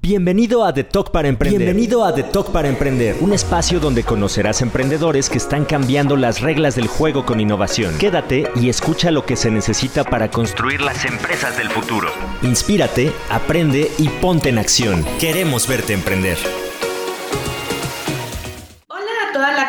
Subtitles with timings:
[0.00, 1.60] Bienvenido a The Talk para Emprender.
[1.60, 6.40] Bienvenido a The Talk para Emprender, un espacio donde conocerás emprendedores que están cambiando las
[6.40, 7.96] reglas del juego con innovación.
[7.98, 12.08] Quédate y escucha lo que se necesita para construir las empresas del futuro.
[12.42, 15.04] Inspírate, aprende y ponte en acción.
[15.20, 16.38] Queremos verte emprender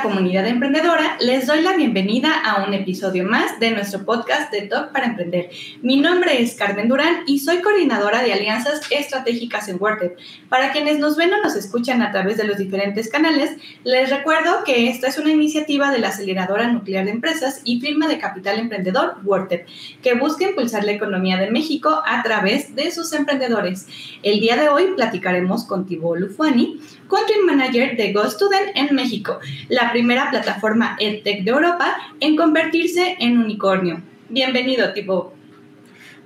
[0.06, 4.92] comunidad emprendedora, les doy la bienvenida a un episodio más de nuestro podcast de Talk
[4.92, 5.50] para Emprender.
[5.82, 10.16] Mi nombre es Carmen Durán y soy coordinadora de alianzas estratégicas en WordTech.
[10.48, 13.50] Para quienes nos ven o nos escuchan a través de los diferentes canales,
[13.84, 18.08] les recuerdo que esta es una iniciativa de la aceleradora nuclear de empresas y firma
[18.08, 19.66] de capital emprendedor WordTech,
[20.04, 23.88] que busca impulsar la economía de México a través de sus emprendedores.
[24.22, 29.92] El día de hoy platicaremos con Thibault Lufuani, Country Manager de GoStudent en México, la
[29.92, 34.02] primera plataforma EdTech de Europa en convertirse en unicornio.
[34.30, 35.34] Bienvenido, Tipo.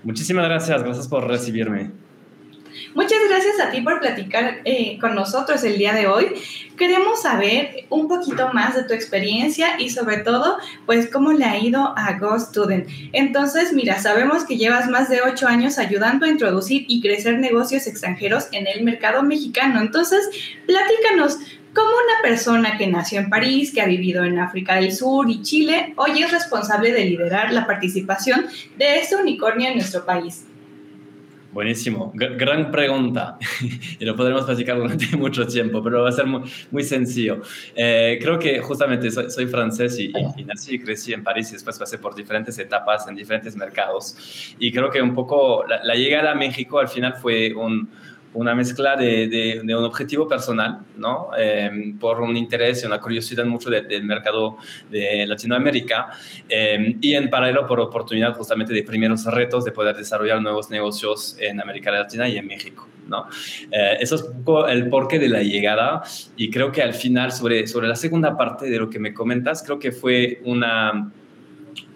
[0.03, 1.91] Muchísimas gracias, gracias por recibirme.
[2.95, 6.33] Muchas gracias a ti por platicar eh, con nosotros el día de hoy.
[6.75, 11.59] Queremos saber un poquito más de tu experiencia y sobre todo, pues, cómo le ha
[11.59, 12.87] ido a GoStudent.
[13.13, 17.85] Entonces, mira, sabemos que llevas más de ocho años ayudando a introducir y crecer negocios
[17.85, 19.81] extranjeros en el mercado mexicano.
[19.81, 20.27] Entonces,
[20.65, 21.37] platícanos,
[21.71, 25.43] ¿Cómo una persona que nació en París, que ha vivido en África del Sur y
[25.43, 30.48] Chile, hoy es responsable de liderar la participación de este unicornio en nuestro país?
[31.51, 33.37] Buenísimo, gran pregunta.
[33.99, 37.41] Y lo podremos platicar durante mucho tiempo, pero va a ser muy, sencillo.
[37.75, 40.11] Eh, creo que justamente soy, francés y,
[40.45, 44.55] nací y crecí en París y después pasé por diferentes etapas en diferentes mercados.
[44.59, 47.89] Y creo que un poco la llegada a México al final fue un,
[48.33, 51.29] una mezcla de, un objetivo personal, ¿no?
[51.37, 54.57] Em, por un interés y una curiosidad mucho del mercado
[54.89, 56.09] de Latinoamérica
[56.47, 61.35] em, y en paralelo por oportunidad justamente de primeros retos de poder desarrollar nuevos negocios
[61.39, 63.25] en América Latina y en México, ¿no?
[63.71, 66.03] Eh, eso es un poco el porqué de la llegada
[66.37, 69.63] y creo que al final sobre, sobre la segunda parte de lo que me comentas,
[69.63, 71.11] creo que fue una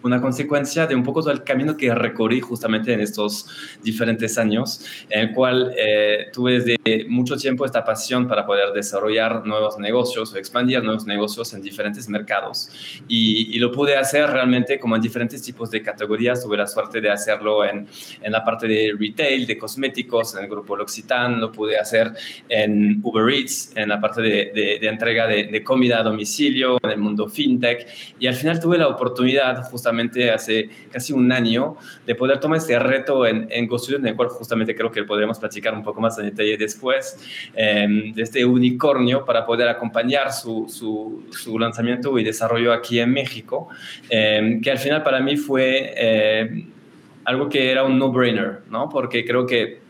[0.03, 3.47] una consecuencia de un poco todo el camino que recorrí justamente en estos
[3.81, 9.45] diferentes años, en el cual eh, tuve desde mucho tiempo esta pasión para poder desarrollar
[9.45, 12.69] nuevos negocios o expandir nuevos negocios en diferentes mercados.
[13.07, 16.43] Y, lo pude hacer realmente como en diferentes tipos de categorías.
[16.43, 17.87] Tuve la suerte de hacerlo en,
[18.21, 22.11] en la parte de retail, de cosméticos, en el grupo L'Occitane, lo pude hacer
[22.49, 26.89] en Uber Eats, en la parte de, de, entrega de, de comida a domicilio, en
[26.89, 27.87] el mundo fintech.
[28.19, 29.92] Y al final tuve la oportunidad justamente
[30.31, 33.67] hace casi un año de poder tomar este reto en, en
[33.97, 37.17] en el cual justamente creo que podremos platicar un poco más en detalle después,
[37.53, 43.69] em, de este unicornio para poder acompañar su, su, lanzamiento y desarrollo aquí en México,
[44.09, 46.65] em, que al final para mí fue em,
[47.25, 48.89] algo que era un no-brainer, ¿no?
[48.89, 49.82] Porque creo que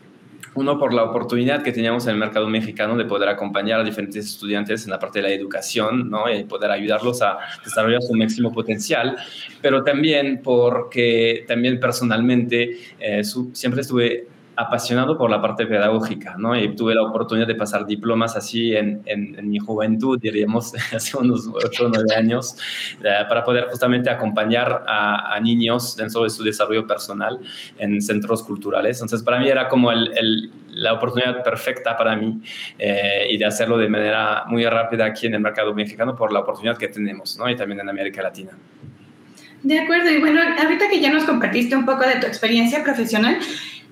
[0.54, 4.26] uno, por la oportunidad que teníamos en el mercado mexicano de poder acompañar a diferentes
[4.26, 6.32] estudiantes en la parte de la educación, ¿no?
[6.32, 9.16] Y poder ayudarlos a desarrollar su máximo potencial,
[9.60, 13.22] pero también porque también personalmente eh,
[13.52, 14.26] siempre estuve
[14.56, 16.56] apasionado por la parte pedagógica, ¿no?
[16.56, 21.48] Y tuve la oportunidad de pasar diplomas así en, en, mi juventud, diríamos, hace unos
[21.52, 22.56] 8 o 9 años,
[23.02, 27.38] eh, para poder justamente acompañar a, niños dentro de su desarrollo personal
[27.78, 28.98] en centros culturales.
[28.98, 32.40] Entonces, para mí era como el, la oportunidad perfecta para mí
[32.78, 36.40] eh, y de hacerlo de manera muy rápida aquí en el mercado mexicano por la
[36.40, 37.50] oportunidad que tenemos, ¿no?
[37.50, 38.52] Y también en América Latina.
[39.64, 43.38] De acuerdo, y bueno, ahorita que ya nos compartiste un poco de tu experiencia profesional,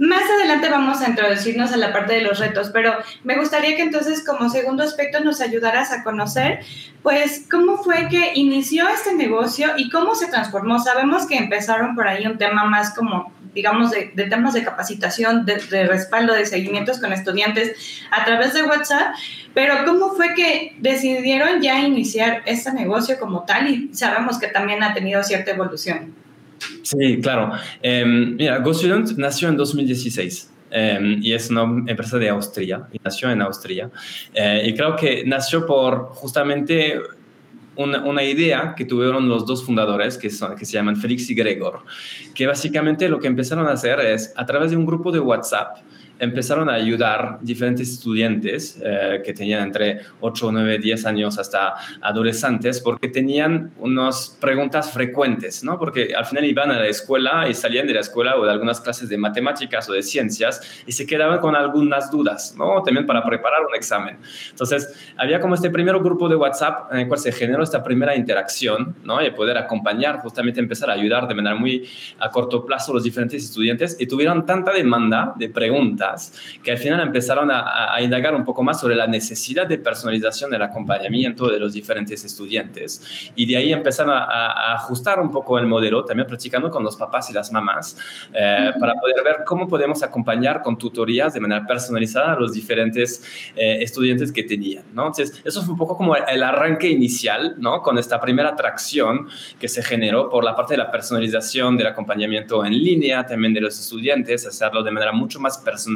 [0.06, 3.82] más adelante vamos a introducirnos a la parte de los retos, pero me gustaría que
[3.82, 6.60] entonces como segundo aspecto nos ayudaras a conocer,
[7.02, 10.78] pues, cómo fue que inició este negocio y cómo se transformó.
[10.80, 15.56] Sabemos que empezaron por ahí un tema más como digamos, de, temas de capacitación, de,
[15.56, 19.14] de, respaldo, de seguimientos con estudiantes a través de WhatsApp,
[19.54, 23.68] pero ¿cómo fue que decidieron ya iniciar este negocio como tal?
[23.68, 26.21] Y sabemos que también ha tenido cierta evolución.
[26.82, 27.52] Sí, claro.
[27.82, 30.50] Em, mira, GoStudent nació en 2016.
[30.74, 33.90] Em, y es una empresa de Austria, y nació en Austria.
[34.32, 36.98] Eh, y creo que nació por justamente
[37.76, 41.34] una, una, idea que tuvieron los dos fundadores, que, son, que se llaman Félix y
[41.34, 41.80] Gregor,
[42.34, 45.76] que básicamente lo que empezaron a hacer es, a través de un grupo de WhatsApp,
[46.22, 52.80] empezaron a ayudar diferentes estudiantes eh, que tenían entre 8, 9, 10 años hasta adolescentes
[52.80, 55.80] porque tenían unas preguntas frecuentes, ¿no?
[55.80, 58.80] Porque al final iban a la escuela y salían de la escuela o de algunas
[58.80, 62.80] clases de matemáticas o de ciencias y se quedaban con algunas dudas, ¿no?
[62.84, 64.18] También para preparar un examen.
[64.48, 68.14] Entonces, había como este primer grupo de WhatsApp en el cual se generó esta primera
[68.14, 69.20] interacción, ¿no?
[69.20, 71.88] Y poder acompañar, justamente empezar a ayudar de manera muy
[72.20, 76.11] a corto plazo los diferentes estudiantes y tuvieron tanta demanda de preguntas
[76.62, 80.62] que al final empezaron a, indagar un poco más sobre la necesidad de personalización del
[80.62, 83.30] acompañamiento de los diferentes estudiantes.
[83.34, 87.30] Y de ahí empezaron a, ajustar un poco el modelo, también practicando con los papás
[87.30, 87.96] y las mamás,
[88.32, 93.22] eh, para poder ver cómo podemos acompañar con tutorías de manera personalizada a los diferentes
[93.56, 94.84] eh, estudiantes que tenían.
[94.92, 95.06] ¿no?
[95.06, 97.82] Entonces, eso fue un poco como el arranque inicial, ¿no?
[97.82, 102.64] con esta primera atracción que se generó por la parte de la personalización del acompañamiento
[102.64, 105.91] en línea, también de los estudiantes, hacerlo de manera mucho más personalizada.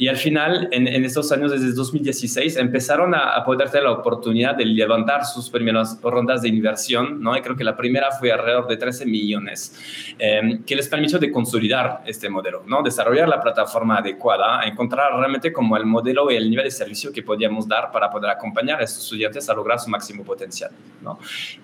[0.00, 4.64] Y al final, en, estos años, desde 2016, empezaron a, poder tener la oportunidad de
[4.64, 7.36] levantar sus primeras rondas de inversión, ¿no?
[7.36, 11.30] Y creo que la primera fue alrededor de 13 millones, em, que les permitió de
[11.30, 12.82] consolidar este modelo, ¿no?
[12.82, 17.22] Desarrollar la plataforma adecuada, encontrar realmente como el modelo y el nivel de servicio que
[17.22, 20.70] podíamos dar para poder acompañar a estos estudiantes a lograr su máximo potencial,
[21.02, 21.18] ¿no?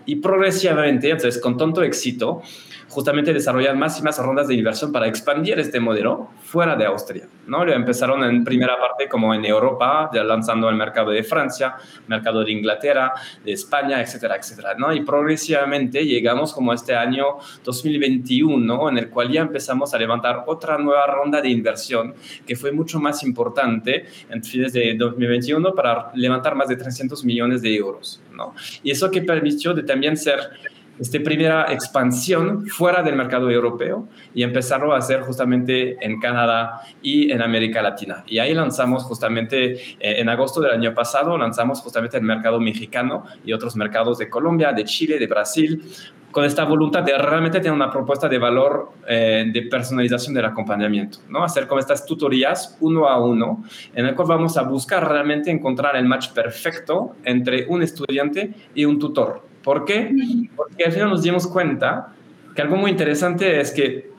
[0.04, 2.42] Y progresivamente, entonces, con tanto éxito,
[2.88, 7.28] justamente desarrollar más y más rondas de inversión para expandir este modelo fuera de Austria.
[7.46, 7.64] ¿no?
[7.64, 11.74] Lo empezaron en primera parte como en Europa, lanzando el mercado de Francia,
[12.06, 13.12] mercado de Inglaterra,
[13.44, 14.74] de España, etcétera, etcétera.
[14.78, 14.92] ¿no?
[14.92, 20.78] Y progresivamente llegamos como este año 2021, en el cual ya empezamos a levantar otra
[20.78, 22.14] nueva ronda de inversión
[22.46, 27.60] que fue mucho más importante en fines de 2021 para levantar más de 300 millones
[27.62, 28.22] de euros.
[28.32, 28.54] ¿no?
[28.82, 30.38] Y eso que permitió de también ser
[30.98, 37.30] esta primera expansión fuera del mercado europeo y empezarlo a hacer justamente en Canadá y
[37.30, 38.24] en América Latina.
[38.26, 43.24] Y ahí lanzamos justamente eh, en agosto del año pasado, lanzamos justamente el mercado mexicano
[43.44, 45.82] y otros mercados de Colombia, de Chile, de Brasil,
[46.36, 51.20] con esta voluntad de realmente tener una propuesta de valor eh, de personalización del acompañamiento,
[51.30, 51.42] ¿no?
[51.42, 53.64] Hacer como estas tutorías uno a uno,
[53.94, 58.84] en el cual vamos a buscar realmente encontrar el match perfecto entre un estudiante y
[58.84, 60.14] un tutor ¿Por qué?
[60.54, 62.12] Porque al final nos dimos cuenta
[62.54, 64.12] que algo muy interesante es que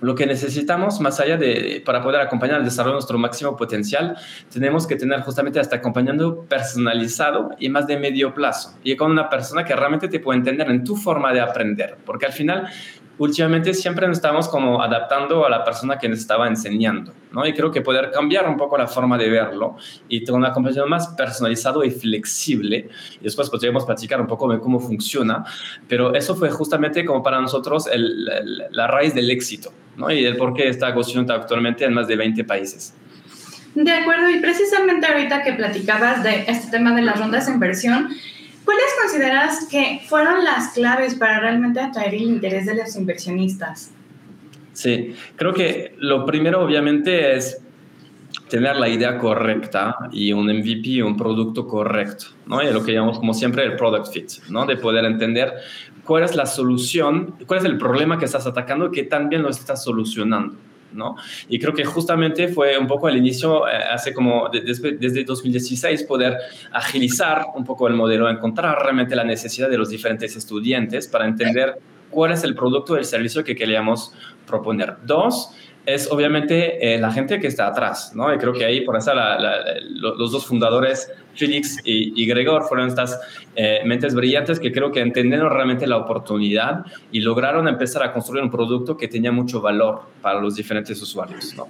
[0.00, 4.16] lo que necesitamos, más allá de, para poder acompañar el desarrollo de nuestro máximo potencial,
[4.52, 8.78] tenemos que tener justamente hasta acompañando personalizado y más de medio plazo.
[8.84, 11.96] Y con una persona que realmente te puede entender en tu forma de aprender.
[12.06, 12.68] Porque al final
[13.18, 17.46] últimamente siempre nos estamos como adaptando a la persona que nos estaba enseñando, ¿no?
[17.46, 19.76] Y creo que poder cambiar un poco la forma de verlo
[20.08, 22.88] y tener un acompañamiento más personalizado y flexible,
[23.20, 25.44] y después podríamos platicar un poco de cómo funciona,
[25.88, 27.88] pero eso fue justamente como para nosotros
[28.70, 30.10] la raíz del éxito, ¿no?
[30.10, 32.94] Y el por qué está funcionando actualmente en más de 20 países.
[33.74, 38.10] De acuerdo, y precisamente ahorita que platicabas de este tema de las rondas de inversión,
[38.64, 43.90] ¿Cuáles consideras que fueron las claves para realmente atraer el interés de los inversionistas?
[44.72, 47.60] Sí, creo que lo primero obviamente es
[48.48, 52.62] tener la idea correcta y un MVP, un producto correcto, ¿no?
[52.62, 54.66] Y lo que llamamos como siempre el product fit, ¿no?
[54.66, 55.54] De poder entender
[56.04, 59.48] cuál es la solución, cuál es el problema que estás atacando y que también lo
[59.48, 60.54] estás solucionando.
[60.94, 61.16] ¿No?
[61.48, 66.04] Y creo que justamente fue un poco al inicio, eh, hace como desde, desde 2016,
[66.04, 66.36] poder
[66.72, 71.78] agilizar un poco el modelo, encontrar realmente la necesidad de los diferentes estudiantes para entender
[72.10, 74.12] cuál es el producto o el servicio que queríamos
[74.46, 74.96] proponer.
[75.04, 75.50] Dos,
[75.84, 78.32] es obviamente eh, la gente que está atrás, ¿no?
[78.32, 79.12] Y creo que ahí, por eso,
[79.94, 83.18] los dos fundadores, Félix y, Gregor, fueron estas
[83.56, 88.44] eh, mentes brillantes que creo que entendieron realmente la oportunidad y lograron empezar a construir
[88.44, 91.68] un producto que tenía mucho valor para los diferentes usuarios, ¿no?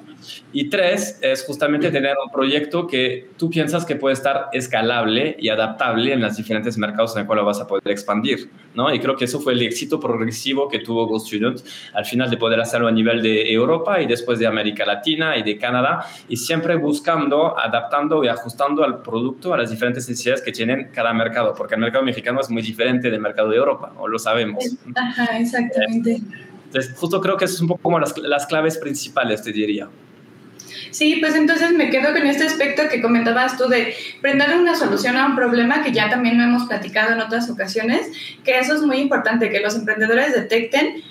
[0.53, 5.49] Y tres, es justamente tener un proyecto que tú piensas que puede estar escalable y
[5.49, 8.93] adaptable en los diferentes mercados en los cuales vas a poder expandir, ¿no?
[8.93, 11.61] Y creo que eso fue el éxito progresivo que tuvo Go Student
[11.95, 15.43] al final de poder hacerlo a nivel de Europa y después de América Latina y
[15.43, 20.53] de Canadá, y siempre buscando, adaptando y ajustando al producto a las diferentes necesidades que
[20.53, 24.09] tienen cada mercado, porque el mercado mexicano es muy diferente del mercado de Europa, o
[24.09, 24.65] lo sabemos.
[24.95, 26.21] Ajá, exactamente.
[26.67, 29.89] Entonces, justo creo que eso es un poco como las, las claves principales, te diría.
[30.91, 35.17] Sí, pues entonces me quedo con este aspecto que comentabas tú de brindar una solución
[35.17, 38.11] a un problema que ya también lo hemos platicado en otras ocasiones,
[38.45, 41.03] que eso es muy importante, que los emprendedores detecten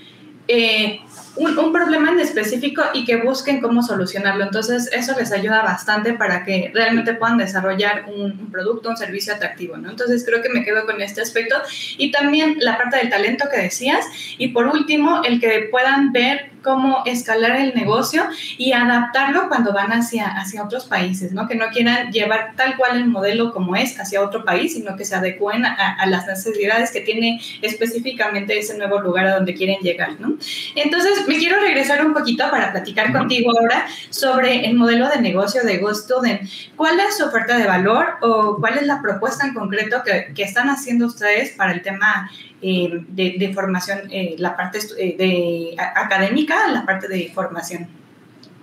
[0.48, 1.00] eh,
[1.36, 4.44] un, problema en específico y que busquen cómo solucionarlo.
[4.44, 9.78] Entonces, eso les ayuda bastante para que realmente puedan desarrollar un, producto, un servicio atractivo,
[9.78, 9.90] ¿no?
[9.90, 11.56] Entonces, creo que me quedo con este aspecto.
[11.98, 14.06] Y también la parte del talento que decías.
[14.38, 18.24] Y por último, el que puedan ver cómo escalar el negocio
[18.58, 21.48] y adaptarlo cuando van hacia, hacia otros países, ¿no?
[21.48, 25.06] Que no quieran llevar tal cual el modelo como es hacia otro país, sino que
[25.06, 29.80] se adecúen a, a las necesidades que tiene específicamente ese nuevo lugar a donde quieren
[29.82, 30.36] llegar, ¿no?
[30.76, 35.64] Entonces, me quiero regresar un poquito para platicar contigo ahora sobre el modelo de negocio
[35.64, 36.42] de GoStudent.
[36.76, 40.44] ¿Cuál es su oferta de valor o cuál es la propuesta en concreto que, que
[40.44, 42.30] están haciendo ustedes para el tema
[42.64, 47.88] eh, de, formación, eh, la parte eh, de, académica, la parte de formación?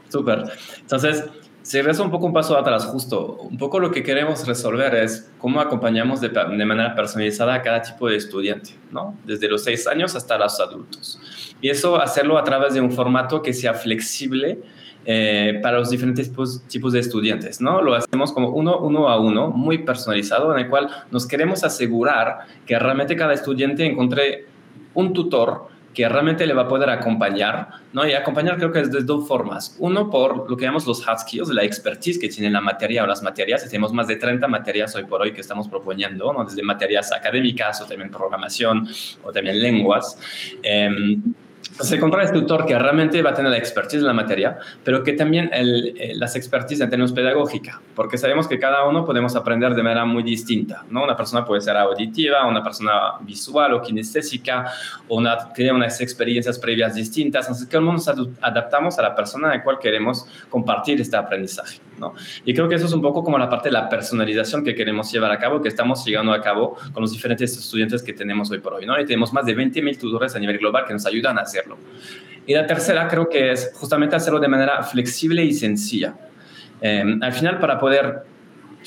[0.08, 0.44] Súper.
[0.80, 1.24] Entonces,
[1.68, 5.30] si regresa un poco un paso atrás, justo, un poco lo que queremos resolver es
[5.36, 9.14] cómo acompañamos de, de, manera personalizada a cada tipo de estudiante, ¿no?
[9.26, 11.20] Desde los seis años hasta los adultos.
[11.60, 14.60] Y eso hacerlo a través de un formato que sea flexible
[15.04, 17.82] eh, para los diferentes tipos, tipos, de estudiantes, ¿no?
[17.82, 22.46] Lo hacemos como uno, uno a uno, muy personalizado, en el cual nos queremos asegurar
[22.64, 24.46] que realmente cada estudiante encuentre
[24.94, 28.06] un tutor que realmente le va a poder acompañar, ¿no?
[28.06, 29.76] Y acompañar creo que es de dos formas.
[29.78, 33.06] Uno, por lo que llamamos los hard skills, la expertise que tiene la materia o
[33.06, 33.64] las materias.
[33.64, 36.44] Tenemos más de 30 materias hoy por hoy que estamos proponiendo, ¿no?
[36.44, 38.86] Desde materias académicas o también programación
[39.24, 40.18] o también lenguas.
[40.62, 41.18] Eh,
[41.78, 45.04] entonces, encontrar este tutor que realmente va a tener la expertise en la materia, pero
[45.04, 49.36] que también el, eh, las expertise en términos pedagógica, porque sabemos que cada uno podemos
[49.36, 51.04] aprender de manera muy distinta, ¿no?
[51.04, 54.72] Una persona puede ser auditiva, una persona visual o kinestésica,
[55.06, 59.54] o una, tiene unas experiencias previas distintas, entonces, ¿cómo nos adaptamos a la persona a
[59.54, 62.14] la cual queremos compartir este aprendizaje, ¿no?
[62.44, 65.10] Y creo que eso es un poco como la parte de la personalización que queremos
[65.12, 68.58] llevar a cabo, que estamos llegando a cabo con los diferentes estudiantes que tenemos hoy
[68.58, 68.98] por hoy, ¿no?
[69.00, 71.64] Y tenemos más de 20.000 tutores a nivel global que nos ayudan a hacer
[72.46, 76.14] y la tercera creo que es justamente hacerlo de manera flexible y sencilla.
[76.80, 78.22] Eh, al final, para poder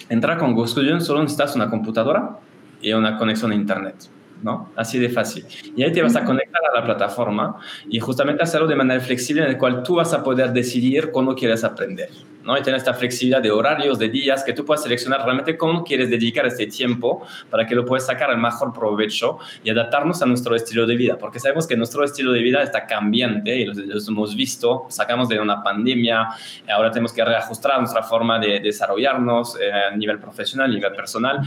[0.10, 2.40] entrar con GoStudium solo necesitas una computadora
[2.82, 3.96] y una conexión a Internet.
[4.42, 4.70] ¿No?
[4.76, 5.46] Así de fácil.
[5.76, 7.58] Y ahí te vas a conectar a la plataforma
[7.90, 11.36] y justamente hacerlo de manera flexible en el cual tú vas a poder decidir cómo
[11.36, 12.10] quieres aprender.
[12.44, 12.58] ¿no?
[12.58, 16.10] Y tener esta flexibilidad de horarios, de días, que tú puedas seleccionar realmente cómo quieres
[16.10, 20.56] dedicar este tiempo para que lo puedas sacar al mejor provecho y adaptarnos a nuestro
[20.56, 23.74] estilo de vida, porque sabemos que nuestro estilo de vida está cambiante y lo,
[24.08, 26.30] hemos visto, sacamos de una pandemia,
[26.74, 31.42] ahora tenemos que reajustar nuestra forma de desarrollarnos eh, a nivel profesional, a nivel personal,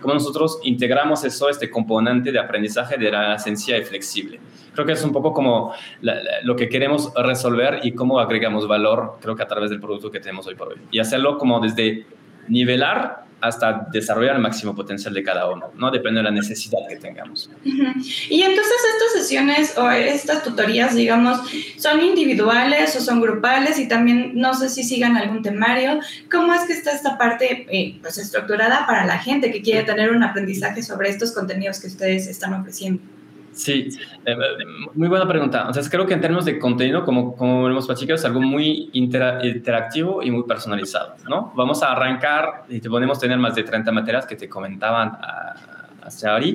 [0.00, 4.40] cómo nosotros integramos eso, este componente de aprendizaje de la esencia y flexible.
[4.72, 5.72] Creo que es un poco como
[6.42, 10.20] lo que queremos resolver y cómo agregamos valor, creo que a través del producto que
[10.20, 10.78] tenemos hoy por hoy.
[10.90, 12.06] Y hacerlo como desde
[12.48, 15.90] nivelar hasta desarrollar el máximo potencial de cada uno, ¿no?
[15.90, 17.50] Depende de la necesidad que tengamos.
[17.64, 21.40] Y entonces estas sesiones o estas tutorías, digamos,
[21.76, 23.78] ¿son individuales o son grupales?
[23.78, 26.00] Y también no sé si sigan algún temario.
[26.30, 30.10] ¿Cómo es que está esta parte eh, pues estructurada para la gente que quiere tener
[30.12, 33.02] un aprendizaje sobre estos contenidos que ustedes están ofreciendo?
[33.52, 33.88] Sí,
[34.24, 34.36] eh,
[34.94, 35.58] muy buena pregunta.
[35.60, 40.22] Entonces, creo que en términos de contenido, como, como hemos platicado, es algo muy interactivo
[40.22, 41.52] y muy personalizado, ¿no?
[41.56, 45.18] Vamos a arrancar y te podemos tener más de 30 materias que te comentaban
[46.02, 46.46] hasta ahora.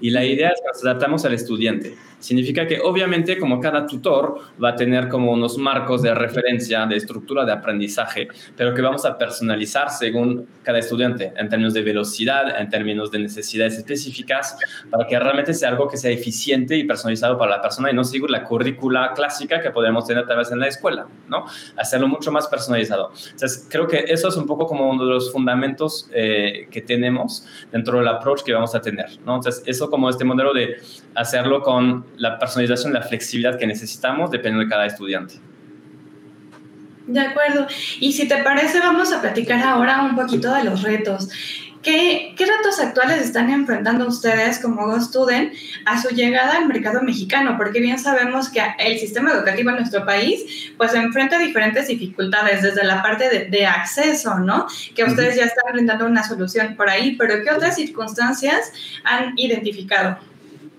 [0.00, 1.96] Y la idea es que nos adaptamos al estudiante.
[2.20, 6.96] Significa que obviamente como cada tutor va a tener como unos marcos de referencia, de
[6.96, 12.60] estructura de aprendizaje, pero que vamos a personalizar según cada estudiante en términos de velocidad,
[12.60, 14.58] en términos de necesidades específicas,
[14.90, 18.04] para que realmente sea algo que sea eficiente y personalizado para la persona y no
[18.04, 21.46] seguir la currícula clásica que podemos tener tal vez en la escuela, ¿no?
[21.76, 23.12] Hacerlo mucho más personalizado.
[23.30, 27.46] Entonces, creo que eso es un poco como uno de los fundamentos eh, que tenemos
[27.70, 29.36] dentro del approach que vamos a tener, ¿no?
[29.36, 30.76] Entonces, eso como este modelo de
[31.14, 35.34] hacerlo con la personalización, la flexibilidad que necesitamos dependiendo de cada estudiante.
[37.08, 37.66] De acuerdo.
[38.00, 41.30] Y si te parece, vamos a platicar ahora un poquito de los retos.
[41.82, 45.54] ¿Qué, ¿Qué, retos actuales están enfrentando ustedes como GoStudent
[45.86, 47.56] a su llegada al mercado mexicano?
[47.56, 52.84] Porque bien sabemos que el sistema educativo en nuestro país pues enfrenta diferentes dificultades desde
[52.84, 54.66] la parte de, de acceso, ¿no?
[54.94, 58.72] Que ustedes ya están brindando una solución por ahí, pero ¿qué otras circunstancias
[59.04, 60.18] han identificado?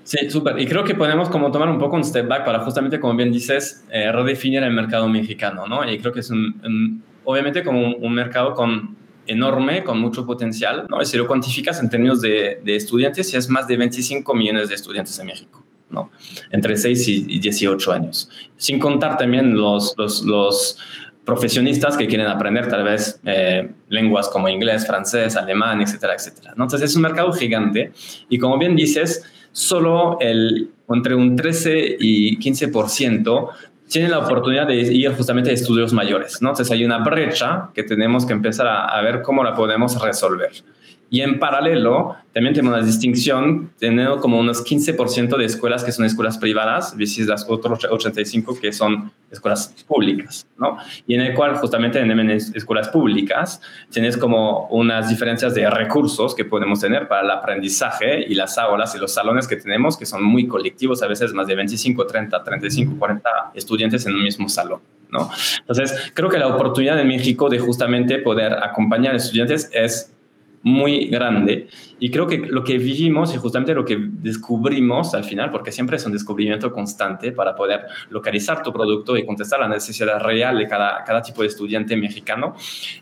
[0.09, 0.59] Sí, súper.
[0.59, 3.31] Y creo que podemos como tomar un poco un step back para justamente, como bien
[3.31, 5.87] dices, eh, redefinir el mercado mexicano, ¿no?
[5.87, 8.97] Y creo que es un, obviamente como un, mercado con
[9.27, 10.99] enorme, con mucho potencial, ¿no?
[10.99, 14.73] Y si lo cuantificas en términos de, de estudiantes, es más de 25 millones de
[14.73, 16.09] estudiantes en México, ¿no?
[16.49, 18.31] Entre 6 y 18 años.
[18.57, 20.79] Sin contar también los, los, los
[21.23, 26.53] profesionistas que quieren aprender tal vez eh, lenguas como inglés, francés, alemán, etcétera, etcétera.
[26.55, 26.63] ¿no?
[26.63, 27.91] Entonces es un mercado gigante
[28.27, 33.49] y como bien dices, solo el, entre un 13 y 15%
[33.87, 36.49] tienen la oportunidad de ir justamente a estudios mayores, ¿no?
[36.49, 40.51] Entonces hay una brecha que tenemos que empezar a, a ver cómo la podemos resolver.
[41.09, 46.05] Y en paralelo, también tenemos una distinción, tenemos como unos 15% de escuelas que son
[46.05, 50.77] escuelas privadas, versus las otras 85 que son escuelas públicas, ¿no?
[51.07, 56.45] Y en el cual justamente en escuelas públicas tienes como unas diferencias de recursos que
[56.45, 60.23] podemos tener para el aprendizaje y las aulas y los salones que tenemos, que son
[60.23, 64.79] muy colectivos, a veces más de 25, 30, 35, 40 estudiantes en un mismo salón.
[65.11, 65.27] ¿No?
[65.61, 70.13] Entonces, creo que la oportunidad en México de justamente poder acompañar a estudiantes es
[70.61, 71.67] muy grande.
[71.99, 75.97] Y creo que lo que vivimos y justamente lo que descubrimos al final, porque siempre
[75.97, 80.67] es un descubrimiento constante para poder localizar tu producto y contestar la necesidad real de
[80.67, 82.55] cada, cada tipo de estudiante mexicano,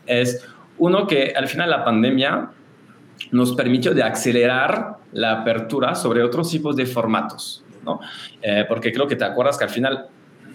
[0.06, 0.46] es
[0.78, 2.50] uno que al final la pandemia
[3.32, 7.64] nos permitió de acelerar la apertura sobre otros tipos de formatos.
[7.84, 8.00] ¿no?
[8.42, 10.08] Eh, porque creo que te acuerdas que al final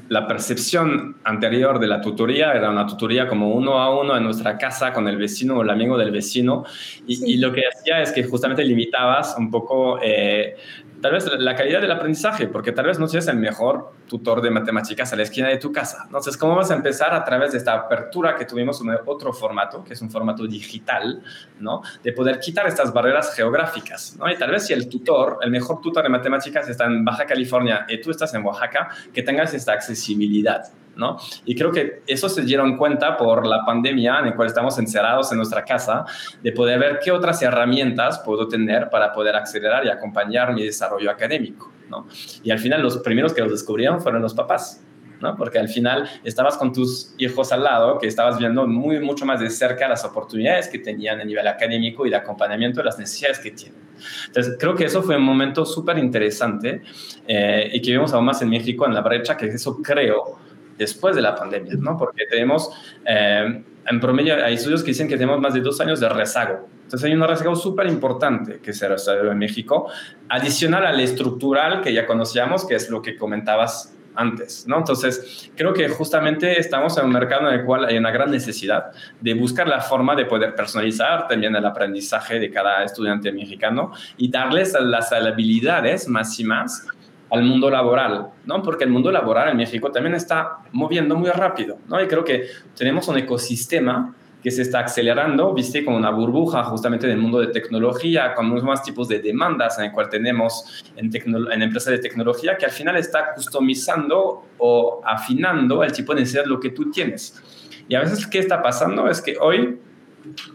[0.10, 4.58] la percepción anterior de la tutoría era una tutoría como uno a uno en nuestra
[4.58, 6.66] casa con el vecino o el amigo del vecino
[7.08, 10.56] y, lo que hacía es que justamente limitabas un poco eh,
[11.04, 14.50] tal vez la calidad del aprendizaje, porque tal vez no seas el mejor tutor de
[14.50, 16.04] matemáticas a la esquina de tu casa.
[16.06, 19.84] Entonces, ¿cómo vas a empezar a través de esta apertura que tuvimos en otro formato,
[19.84, 21.22] que es un formato digital,
[21.60, 21.82] ¿no?
[22.02, 24.32] De poder quitar estas barreras geográficas, ¿no?
[24.32, 27.86] Y tal vez si el tutor, el mejor tutor de matemáticas está en Baja California
[27.90, 30.64] y tú estás en Oaxaca, que tengas esta accesibilidad,
[30.96, 31.18] ¿no?
[31.46, 35.32] Y creo que eso se dieron cuenta por la pandemia en la cual estamos encerrados
[35.32, 36.06] en nuestra casa,
[36.42, 41.10] de poder ver qué otras herramientas puedo tener para poder acelerar y acompañar mi desarrollo
[41.10, 42.08] académico, ¿no?
[42.44, 44.82] Y al final los primeros que lo descubrieron fueron los papás.
[45.24, 45.38] ¿no?
[45.38, 49.40] Porque al final estabas con tus hijos al lado, que estabas viendo muy, mucho más
[49.40, 53.40] de cerca las oportunidades que tenían a nivel académico y de acompañamiento de las necesidades
[53.40, 53.82] que tienen.
[54.28, 56.82] Entonces, creo que eso fue un momento súper interesante
[57.26, 60.40] eh, y que vemos aún más en México en la brecha que eso creo
[60.78, 61.98] después de la pandemia, ¿no?
[61.98, 62.72] Porque tenemos,
[63.06, 66.68] eh, en promedio, hay estudios que dicen que tenemos más de dos años de rezago.
[66.84, 69.90] Entonces hay un rezago súper importante que se rezago en México,
[70.30, 74.78] adicional al estructural que ya conocíamos, que es lo que comentabas antes, ¿no?
[74.78, 78.92] Entonces, creo que justamente estamos en un mercado en el cual hay una gran necesidad
[79.20, 84.30] de buscar la forma de poder personalizar también el aprendizaje de cada estudiante mexicano y
[84.30, 86.88] darles las habilidades máximas
[87.34, 88.62] al mundo laboral, ¿no?
[88.62, 92.00] Porque el mundo laboral en México también está moviendo muy rápido, ¿no?
[92.00, 92.46] Y creo que
[92.78, 94.14] tenemos un ecosistema
[94.44, 98.66] que se está acelerando, viste, como una burbuja justamente del mundo de tecnología, con muchos
[98.66, 102.72] más tipos de demandas en el cual tenemos en, en empresas de tecnología que al
[102.72, 107.42] final está customizando o afinando el tipo de necesidad lo que tú tienes.
[107.88, 109.08] Y a veces, ¿qué está pasando?
[109.10, 109.80] Es que hoy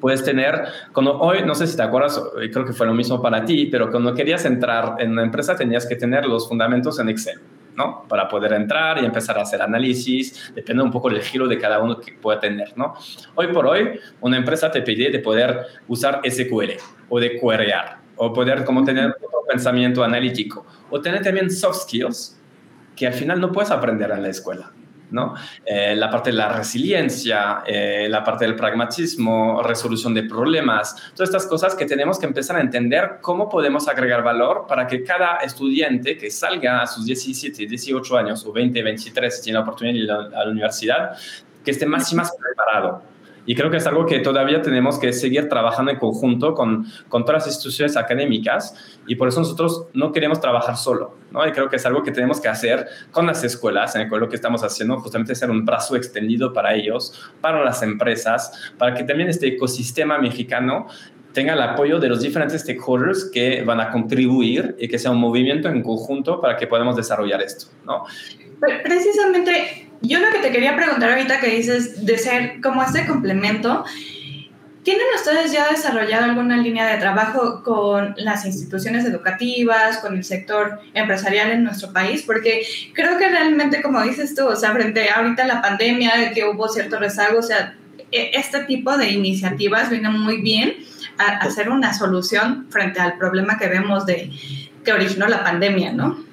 [0.00, 2.20] puedes tener, cuando hoy, no sé si te acuerdas,
[2.52, 5.86] creo que fue lo mismo para ti, pero cuando querías entrar en una empresa tenías
[5.86, 7.40] que tener los fundamentos en Excel.
[7.78, 8.08] ¿no?
[8.08, 11.78] Para poder entrar y empezar a hacer análisis, depende un poco del giro de cada
[11.78, 12.94] uno que pueda tener, ¿no?
[13.36, 16.72] Hoy por hoy, una empresa te pide de poder usar SQL
[17.08, 22.40] o de queryar o poder como tener otro pensamiento analítico o tener también soft skills
[22.96, 24.72] que al final no puedes aprender en la escuela.
[25.10, 25.34] ¿No?
[25.64, 31.30] Eh, la parte de la resiliencia, eh, la parte del pragmatismo, resolución de problemas, todas
[31.30, 35.36] estas cosas que tenemos que empezar a entender cómo podemos agregar valor para que cada
[35.38, 39.94] estudiante que salga a sus 17, 18 años o 20, 23, si tiene la oportunidad
[39.94, 41.16] de ir a la universidad,
[41.64, 43.02] que esté más y más preparado
[43.48, 47.24] y creo que es algo que todavía tenemos que seguir trabajando en conjunto con, con
[47.24, 48.74] todas las instituciones académicas
[49.06, 51.48] y por eso nosotros no queremos trabajar solo, ¿no?
[51.48, 54.28] Y creo que es algo que tenemos que hacer con las escuelas, en el lo
[54.28, 59.02] que estamos haciendo, justamente ser un brazo extendido para ellos, para las empresas, para que
[59.04, 60.86] también este ecosistema mexicano
[61.32, 65.20] tenga el apoyo de los diferentes stakeholders que van a contribuir y que sea un
[65.20, 68.04] movimiento en conjunto para que podamos desarrollar esto, ¿no?
[68.84, 73.84] Precisamente yo lo que te quería preguntar ahorita que dices de ser como este complemento,
[74.84, 80.80] ¿tienen ustedes ya desarrollado alguna línea de trabajo con las instituciones educativas, con el sector
[80.94, 82.22] empresarial en nuestro país?
[82.22, 82.62] Porque
[82.94, 86.98] creo que realmente, como dices tú, o sea, frente ahorita la pandemia, que hubo cierto
[86.98, 87.74] rezago, o sea,
[88.12, 90.76] e, este tipo de iniciativas vienen muy bien
[91.18, 94.30] a, a ser una solución frente al problema que vemos de
[94.84, 96.27] que originó la pandemia, ¿no?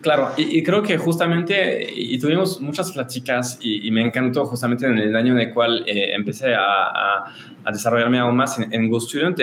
[0.00, 5.16] Claro, y, creo que justamente, y tuvimos muchas pláticas y, me encantó justamente en el
[5.16, 7.24] año en el cual eh, empecé a,
[7.72, 9.38] desarrollarme aún más en, en Go Student,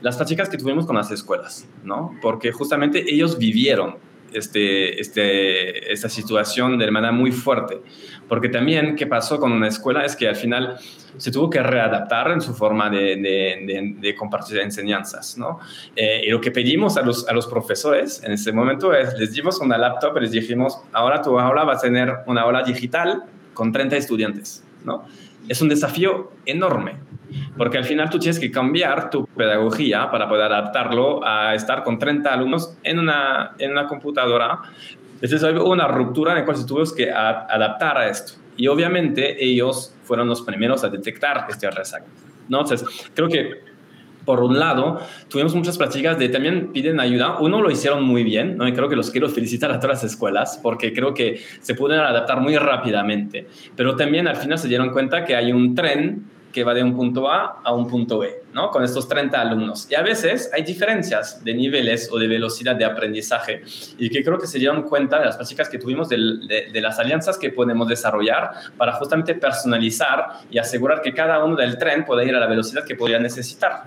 [0.00, 2.12] las pláticas que tuvimos con las escuelas, ¿no?
[2.22, 3.96] Porque justamente ellos vivieron
[4.32, 7.80] este, este, esta situación de manera muy fuerte.
[8.28, 10.04] Porque también, ¿qué pasó con una escuela?
[10.04, 10.78] Es que al final
[11.16, 15.58] se tuvo que readaptar en su forma de, de, de, compartir enseñanzas, ¿no?
[15.96, 19.32] Eh, y lo que pedimos a los, a los profesores en ese momento es, les
[19.32, 23.24] dimos una laptop y les dijimos, ahora tu aula va a tener una aula digital
[23.54, 25.04] con 30 estudiantes, ¿no?
[25.48, 26.96] Es un desafío enorme,
[27.56, 31.98] porque al final tú tienes que cambiar tu pedagogía para poder adaptarlo a estar con
[31.98, 34.60] 30 alumnos en una, en una computadora.
[35.20, 38.34] Entonces hubo una ruptura en la cual se tuvo que adaptar a esto.
[38.56, 42.06] Y obviamente ellos fueron los primeros a detectar este rezago.
[42.48, 42.60] ¿no?
[42.60, 43.70] Entonces, creo que
[44.24, 47.38] por un lado, tuvimos muchas prácticas de también piden ayuda.
[47.40, 48.68] Uno lo hicieron muy bien, ¿no?
[48.68, 52.06] Y creo que los quiero felicitar a todas las escuelas porque creo que se pudieron
[52.06, 53.46] adaptar muy rápidamente.
[53.74, 56.94] Pero también al final se dieron cuenta que hay un tren que va de un
[56.94, 58.70] punto A a un punto B, ¿no?
[58.70, 59.86] Con estos 30 alumnos.
[59.90, 63.62] Y a veces hay diferencias de niveles o de velocidad de aprendizaje
[63.98, 66.18] y que creo que se dieron cuenta de las prácticas que tuvimos de,
[66.80, 72.04] las alianzas que podemos desarrollar para justamente personalizar y asegurar que cada uno del tren
[72.04, 73.84] pueda ir a la velocidad que podría necesitar.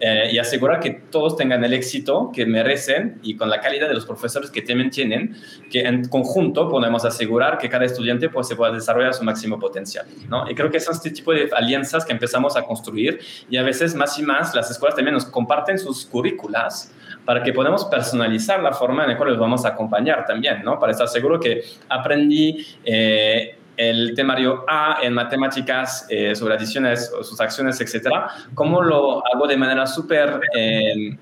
[0.00, 3.94] Eh, y asegurar que todos tengan el éxito que merecen y con la calidad de
[3.94, 5.36] los profesores que también tienen,
[5.70, 10.06] que en conjunto podemos asegurar que cada estudiante pues, se pueda desarrollar su máximo potencial.
[10.48, 13.94] Y creo que son este tipo de alianzas que empezamos a construir y a veces
[13.94, 16.92] más y más las escuelas también nos comparten sus currículas
[17.24, 20.78] para que podamos personalizar la forma en la cual los vamos a acompañar también, ¿no?
[20.78, 27.40] Para estar seguro que aprendí eh, el temario A en matemáticas eh, sobre adiciones, sus
[27.40, 30.40] acciones, etcétera, cómo lo hago de manera súper...
[30.56, 31.16] Eh,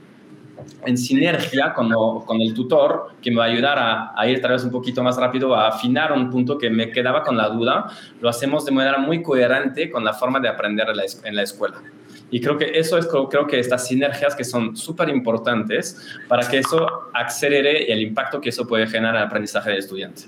[0.87, 1.91] en sinergia con,
[2.25, 5.03] con, el tutor que me va a ayudar a, a, ir tal vez un poquito
[5.03, 7.87] más rápido, a afinar un punto que me quedaba con la duda,
[8.21, 11.43] lo hacemos de manera muy coherente con la forma de aprender en la, en la
[11.43, 11.83] escuela.
[12.31, 16.59] Y creo que eso es, creo que estas sinergias que son súper importantes para que
[16.59, 20.23] eso acelere el impacto que eso puede generar en el aprendizaje del estudiante.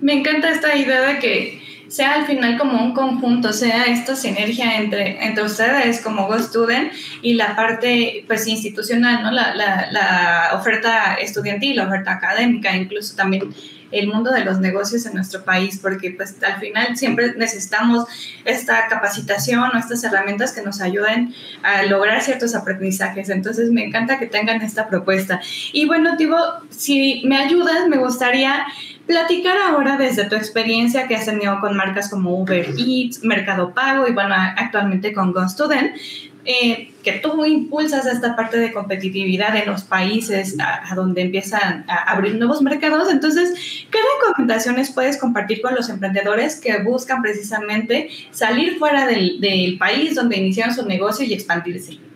[0.00, 4.76] Me encanta esta idea de que sea al final como un conjunto, sea esta sinergia
[4.76, 9.30] entre, entre ustedes como Go Student y la parte pues institucional, ¿no?
[9.30, 13.54] La, la, oferta estudiantil, la oferta académica, incluso también
[13.90, 18.06] el mundo de los negocios en nuestro país, porque pues al final siempre necesitamos
[18.44, 23.30] esta capacitación o estas herramientas que nos ayuden a lograr ciertos aprendizajes.
[23.30, 25.40] Entonces me encanta que tengan esta propuesta.
[25.72, 26.36] Y bueno, Tibo,
[26.70, 28.66] si me ayudas, me gustaría
[29.08, 34.06] platicar ahora desde tu experiencia que has tenido con marcas como Uber Eats, Mercado Pago
[34.06, 35.96] y bueno, actualmente con GoStudent,
[36.44, 42.12] eh, que tú impulsas esta parte de competitividad en los países a, donde empiezan a
[42.12, 43.10] abrir nuevos mercados.
[43.10, 49.78] Entonces, ¿qué recomendaciones puedes compartir con los emprendedores que buscan precisamente salir fuera del, del
[49.78, 52.07] país donde iniciaron su negocio y expandirse?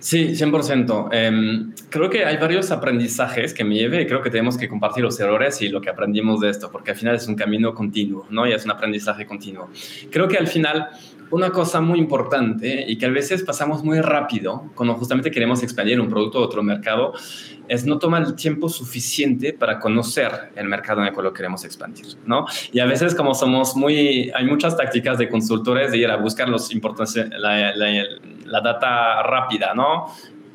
[0.00, 1.08] Sí, 100%.
[1.12, 5.02] Em, creo que hay varios aprendizajes que me lleve y creo que tenemos que compartir
[5.02, 8.26] los errores y lo que aprendimos de esto, porque al final es un camino continuo,
[8.30, 8.46] ¿no?
[8.46, 9.68] Y es un aprendizaje continuo.
[10.10, 10.88] Creo que al final
[11.30, 16.00] una cosa muy importante y que a veces pasamos muy rápido cuando justamente queremos expandir
[16.00, 17.12] un producto a otro mercado
[17.68, 21.64] es no tomar el tiempo suficiente para conocer el mercado en el cual lo queremos
[21.64, 22.46] expandir, ¿no?
[22.72, 26.48] Y a veces como somos muy, hay muchas tácticas de consultores de ir a buscar
[26.48, 26.70] los
[27.38, 30.06] la, la data rápida, ¿no?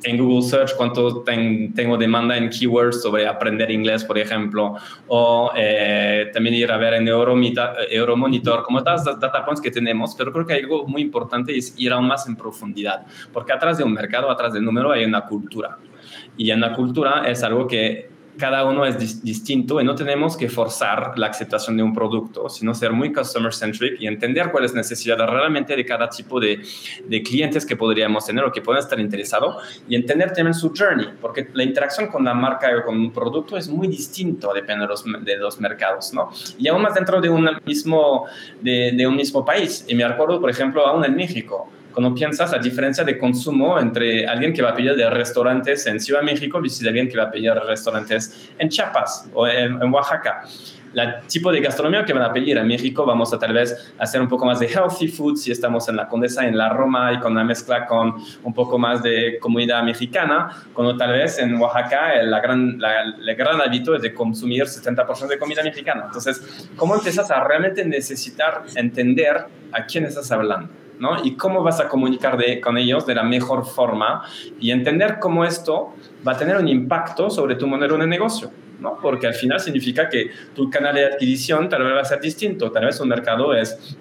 [0.03, 4.75] En Google Search cuánto tengo demanda en keywords sobre aprender inglés, por ejemplo,
[5.07, 10.15] o eh, también ir a ver en Euromonitor, como todas las data points que tenemos,
[10.15, 13.83] pero creo que algo muy importante es ir aún más en profundidad, porque atrás de
[13.83, 15.77] un mercado, atrás del número hay una cultura.
[16.35, 20.49] Y en la cultura es algo que cada uno es distinto y no tenemos que
[20.49, 24.71] forzar la aceptación de un producto, sino ser muy customer centric y entender cuál es
[24.71, 26.61] la necesidad realmente de cada tipo de,
[27.05, 31.09] de clientes que podríamos tener o que pueden estar interesados y entender también su journey,
[31.21, 34.87] porque la interacción con la marca o con un producto es muy distinto, depende de
[34.87, 36.31] los, de los mercados, ¿no?
[36.57, 38.25] Y aún más dentro de un mismo,
[38.61, 39.85] de, de un mismo país.
[39.87, 44.27] Y me acuerdo, por ejemplo, aún en México, cuando piensas la diferencia de consumo entre
[44.27, 47.23] alguien que va a pedir de restaurantes en Ciudad de México y alguien que va
[47.23, 50.43] a pedir restaurantes en Chiapas o en, Oaxaca.
[50.95, 54.21] El tipo de gastronomía que van a pedir en México, vamos a tal vez hacer
[54.21, 57.19] un poco más de healthy food si estamos en la Condesa, en la Roma y
[57.19, 62.13] con una mezcla con un poco más de comunidad mexicana, cuando tal vez en Oaxaca
[62.13, 62.79] el, la gran,
[63.25, 66.03] el gran hábito es de consumir 70% de comida mexicana.
[66.05, 70.82] Entonces, ¿cómo empiezas a realmente necesitar entender a quién estás hablando?
[71.23, 74.23] Y cómo vas a comunicar con ellos de la mejor forma
[74.59, 75.93] y entender cómo esto
[76.25, 78.51] va a tener un impacto sobre tu modelo de negocio.
[79.01, 82.71] Porque al final significa que tu canal de adquisición tal vez va a ser distinto,
[82.71, 83.97] tal vez un mercado es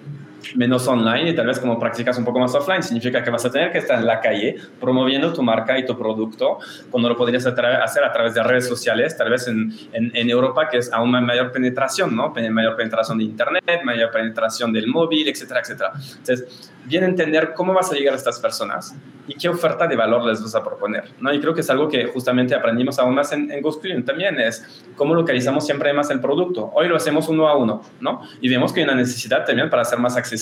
[0.55, 3.51] menos online y tal vez como practicas un poco más offline, significa que vas a
[3.51, 6.59] tener que estar en la calle promoviendo tu marca y tu producto
[6.91, 10.77] cuando lo podrías hacer a través de redes sociales, tal vez en, en, Europa que
[10.77, 12.33] es aún mayor penetración, ¿no?
[12.51, 15.91] Mayor penetración de Internet, mayor penetración del móvil, etcétera, etcétera.
[16.17, 18.95] Entonces, bien entender cómo vas a llegar a estas personas
[19.27, 21.33] y qué oferta de valor les vas a proponer, ¿no?
[21.33, 25.13] Y creo que es algo que justamente aprendimos aún más en, en también, es cómo
[25.13, 26.71] localizamos siempre más el producto.
[26.73, 28.21] Hoy lo hacemos uno a uno, ¿no?
[28.41, 30.32] Y vemos que hay una necesidad también para ser más accesible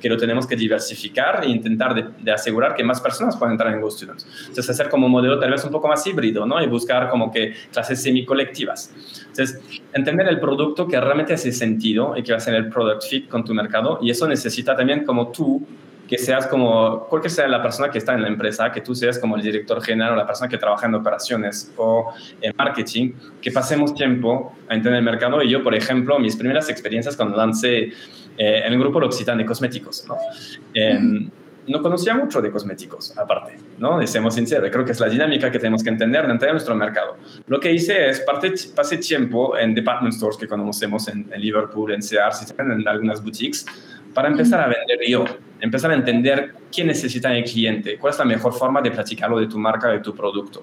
[0.00, 3.80] que lo tenemos que diversificar e intentar de, asegurar que más personas puedan entrar en
[3.80, 4.26] GoStudents.
[4.48, 6.62] Entonces, hacer como un modelo tal vez un poco más híbrido, ¿no?
[6.62, 8.92] Y buscar como que clases semicolectivas.
[9.28, 9.60] Entonces,
[9.92, 13.28] entender el producto que realmente hace sentido y que va a ser el product fit
[13.28, 13.98] con tu mercado.
[14.02, 15.66] Y eso necesita también como tú
[16.08, 19.18] que seas como, cualquier sea la persona que está en la empresa, que tú seas
[19.18, 23.50] como el director general o la persona que trabaja en operaciones o en marketing, que
[23.50, 25.42] pasemos tiempo a entender el mercado.
[25.42, 27.92] Y yo, por ejemplo, mis primeras experiencias cuando lancé
[28.36, 30.16] eh, en el grupo L'Occitane de cosméticos, ¿no?
[30.72, 31.30] Em,
[31.66, 34.02] no conocía mucho de cosméticos, aparte, ¿no?
[34.02, 36.74] Y seamos sinceros, creo que es la dinámica que tenemos que entender dentro de nuestro
[36.74, 37.16] mercado.
[37.46, 41.92] Lo que hice es, parte, pasé tiempo en department stores que conocemos en, en Liverpool,
[41.92, 43.64] en Sears, en algunas boutiques,
[44.14, 45.24] para empezar a vender yo,
[45.60, 49.46] empezar a entender qué necesita el cliente, cuál es la mejor forma de platicarlo de
[49.46, 50.62] tu marca, de tu producto.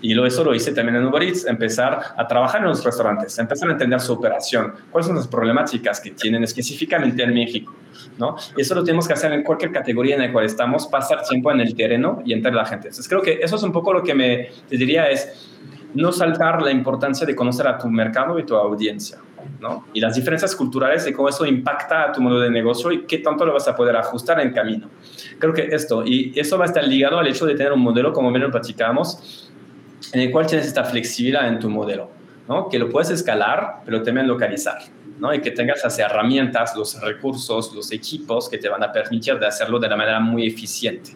[0.00, 3.38] Y lo, eso lo hice también en Uber Eats, empezar a trabajar en los restaurantes,
[3.38, 7.74] empezar a entender su operación, cuáles son las problemáticas que tienen específicamente en México.
[8.18, 8.36] ¿no?
[8.56, 11.50] Y eso lo tenemos que hacer en cualquier categoría en la cual estamos, pasar tiempo
[11.50, 12.88] en el terreno y a la gente.
[12.88, 15.50] Entonces creo que eso es un poco lo que me te diría es
[15.94, 19.18] no saltar la importancia de conocer a tu mercado y tu audiencia.
[19.62, 19.86] ¿No?
[19.94, 23.18] Y las diferencias culturales de cómo eso impacta a tu modo de negocio y qué
[23.18, 24.90] tanto lo vas a poder ajustar en camino.
[25.38, 28.12] Creo que esto, y eso va a estar ligado al hecho de tener un modelo,
[28.12, 29.48] como bien lo platicamos,
[30.12, 32.10] en el cual tienes esta flexibilidad en tu modelo,
[32.48, 32.68] ¿no?
[32.68, 34.82] que lo puedes escalar, pero también localizar.
[35.18, 35.32] ¿No?
[35.34, 39.46] y que tengas las herramientas, los recursos, los equipos que te van a permitir de
[39.46, 41.12] hacerlo de la manera muy eficiente.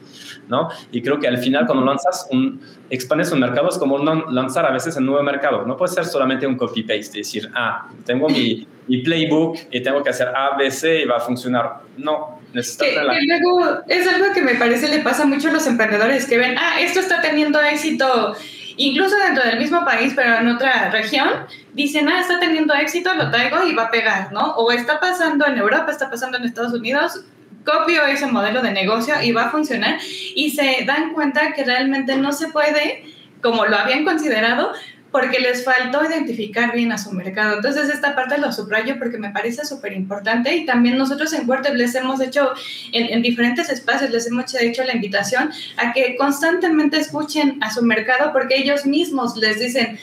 [0.49, 0.69] ¿no?
[0.93, 4.71] Y creo que al final cuando lanzas un, expandes un mercado es como lanzar a
[4.71, 5.65] veces un nuevo mercado.
[5.67, 10.11] No puede ser solamente un copy-paste, decir, ah, tengo mi, mi, playbook y tengo que
[10.11, 11.81] hacer A, B, C y va a funcionar.
[11.97, 13.05] No, necesitas...
[13.05, 16.81] luego es algo que me parece le pasa mucho a los emprendedores que ven, ah,
[16.81, 18.37] esto está teniendo éxito
[18.77, 21.29] incluso dentro del mismo país, pero en otra región,
[21.73, 24.53] dicen, ah, está teniendo éxito, lo traigo y va a pegar, ¿no?
[24.57, 27.25] O está pasando en Europa, está pasando en Estados Unidos,
[27.65, 29.99] copio ese modelo de negocio y va a funcionar
[30.35, 33.05] y se dan cuenta que realmente no se puede,
[33.43, 34.73] como lo habían considerado,
[35.11, 37.57] porque les faltó identificar bien a su mercado.
[37.57, 41.75] Entonces, esta parte lo subrayo porque me parece súper importante y también nosotros en Quarter
[41.75, 42.53] les hemos hecho,
[42.93, 48.33] en, diferentes espacios, les hemos hecho la invitación a que constantemente escuchen a su mercado
[48.33, 49.99] porque ellos mismos les dicen,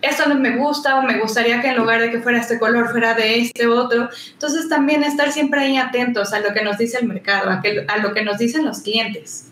[0.00, 2.90] esto no me gusta o me gustaría que en lugar de que fuera este color
[2.90, 4.08] fuera de este otro.
[4.32, 7.98] Entonces también estar siempre ahí atentos a lo que nos dice el mercado, a, a
[7.98, 9.50] lo que nos dicen los clientes.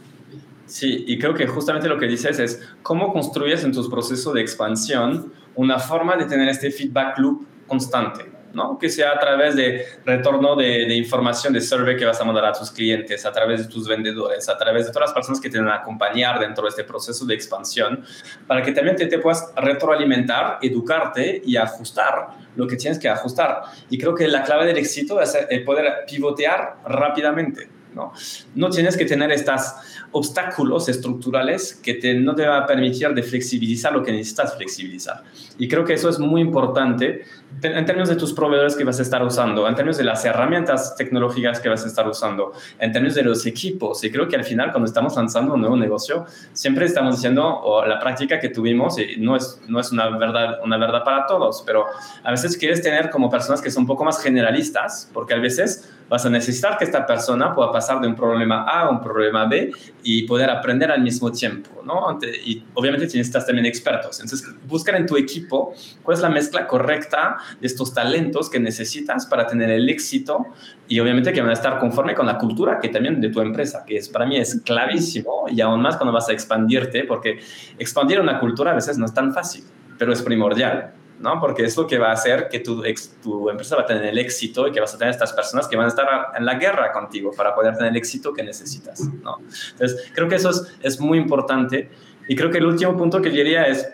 [0.75, 4.41] Sí, y creo que justamente lo que dices es cómo construyes en tus procesos de
[4.41, 8.77] expansión una forma de tener este feedback loop constante, ¿no?
[8.77, 12.53] Que sea a través de retorno de, información, de survey que vas a mandar a
[12.53, 15.61] tus clientes, a través de tus vendedores, a través de todas las personas que te
[15.61, 18.05] van a acompañar dentro de este proceso de expansión,
[18.49, 23.63] para que también te, te puedas retroalimentar, educarte y ajustar lo que tienes que ajustar.
[23.91, 27.74] Y creo que la clave del éxito es poder pivotear rápidamente.
[27.95, 28.71] ¿No?
[28.71, 29.75] Tienes que tener estos
[30.13, 35.25] obstáculos estructurales que te, no te va a permitir de flexibilizar lo que necesitas flexibilizar.
[35.59, 37.23] Y creo que eso es muy importante
[37.63, 40.97] en términos de tus proveedores que vas a estar usando, en términos de las herramientas
[40.97, 44.03] tecnológicas que vas a estar usando, en términos de los equipos.
[44.05, 47.85] Y creo que al final, cuando estamos lanzando un nuevo negocio, siempre estamos diciendo, o
[47.87, 51.63] la práctica que tuvimos, y no es, no es una, verdad, una verdad para todos,
[51.65, 51.87] pero
[52.23, 55.94] a veces quieres tener como personas que son un poco más generalistas, porque a veces
[56.09, 59.47] vas a necesitar que esta persona pueda pasar de un problema A a un problema
[59.47, 62.19] B y poder aprender al mismo tiempo, ¿no?
[62.45, 64.21] Y obviamente necesitas también expertos.
[64.21, 69.27] Entonces, buscar en tu equipo cuál es la mezcla correcta de estos talentos que necesitas
[69.27, 70.47] para tener el éxito
[70.89, 73.85] y obviamente que van a estar conforme con la cultura que también de tu empresa,
[73.87, 77.39] que es para mí es clavísimo y aún más cuando vas a expandirte, porque
[77.79, 79.65] expandir una cultura a veces no es tan fácil,
[79.99, 80.93] pero es primordial.
[81.19, 81.41] ¿No?
[81.41, 82.83] Porque es lo que va a hacer que tu,
[83.23, 85.77] tu empresa va a tener el éxito y que vas a tener estas personas que
[85.77, 89.39] van a estar en la guerra contigo para poder tener el éxito que necesitas, ¿no?
[89.73, 91.91] Entonces, creo que eso es, es muy importante.
[92.29, 93.89] Y creo que el último punto que diría es,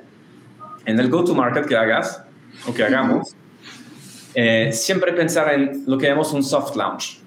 [0.84, 2.24] en el go-to-market que hagas
[2.66, 3.34] o que hagamos,
[4.34, 7.20] eh, siempre pensar en lo que llamamos un soft launch,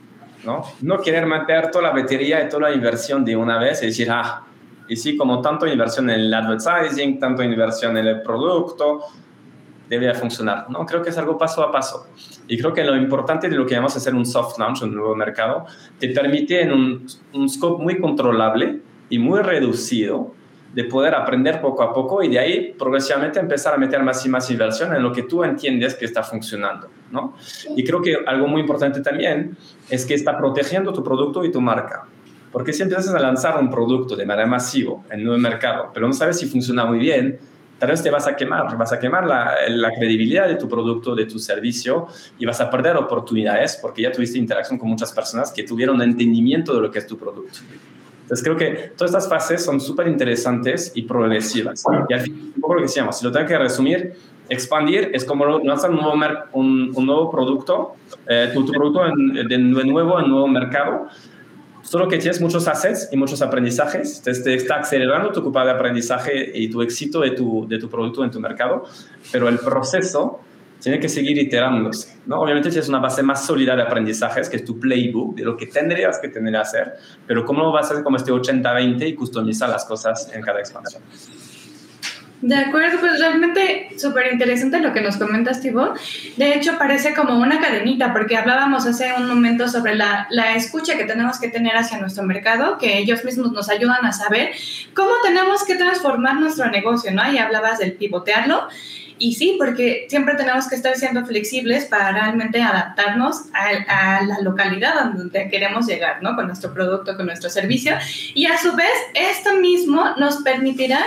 [0.45, 0.63] ¿no?
[0.82, 4.10] No querer meter toda la batería y toda la inversión de una vez y decir,
[4.10, 4.43] ah,
[4.88, 9.01] y sí, como tanto inversión en el advertising, tanto inversión en el producto,
[9.93, 10.69] debería funcionar.
[10.69, 10.86] ¿no?
[10.86, 12.08] Creo que es algo paso a paso.
[12.47, 15.15] Y creo que lo importante de lo que llamamos hacer un soft launch, un nuevo
[15.15, 15.65] mercado,
[15.99, 20.34] te permite en un, un scope muy controlable y muy reducido
[20.73, 24.29] de poder aprender poco a poco y de ahí progresivamente empezar a meter más y
[24.29, 26.89] más inversión en lo que tú entiendes que está funcionando.
[27.12, 27.36] ¿no?
[27.75, 29.56] Y creo que algo muy importante también
[29.89, 32.06] es que está protegiendo tu producto y tu marca.
[32.51, 36.13] Porque si empiezas a lanzar un producto de manera masivo en un mercado, pero no
[36.13, 37.39] sabes si funciona muy bien,
[37.84, 41.13] tal vez te vas a quemar, vas a quemar la, la, credibilidad de tu producto,
[41.13, 42.08] de tu servicio
[42.39, 46.74] y vas a perder oportunidades porque ya tuviste interacción con muchas personas que tuvieron entendimiento
[46.74, 47.60] de lo que es tu producto.
[48.22, 51.84] Entonces creo que todas estas fases son súper interesantes y progresivas.
[52.08, 54.13] Y al fin, un poco lo que decíamos, si lo tengo que resumir,
[54.48, 56.15] expandir es como lanzar un nuevo,
[56.54, 57.96] un, un nuevo producto,
[58.30, 61.08] eh, tu, tu, producto en, de, nuevo en nuevo mercado,
[61.84, 65.72] solo que tienes muchos assets y muchos aprendizajes, entonces te está acelerando tu curva de
[65.72, 68.86] aprendizaje y tu éxito de tu, de tu producto en tu mercado,
[69.32, 70.39] pero el proceso
[70.80, 72.41] tiene que seguir iterándose, ¿no?
[72.41, 75.67] Obviamente tienes una base más sólida de aprendizajes, que es tu playbook, de lo que
[75.67, 76.93] tendrías que tener que hacer,
[77.26, 81.02] pero cómo vas a hacer como este 80-20 y customizar las cosas en cada expansión.
[82.43, 85.93] De acuerdo, pues realmente súper interesante lo que nos comentas, Tibo.
[86.36, 90.97] De hecho, parece como una cadenita, porque hablábamos hace un momento sobre la, la, escucha
[90.97, 94.51] que tenemos que tener hacia nuestro mercado, que ellos mismos nos ayudan a saber
[94.93, 97.32] cómo tenemos que transformar nuestro negocio, ¿no?
[97.32, 98.67] Y hablabas del pivotearlo.
[99.17, 104.41] Y sí, porque siempre tenemos que estar siendo flexibles para realmente adaptarnos a, a, la
[104.41, 106.36] localidad donde queremos llegar, ¿no?
[106.36, 107.95] Con nuestro producto, con nuestro servicio.
[108.34, 111.06] Y a su vez, esto mismo nos permitirá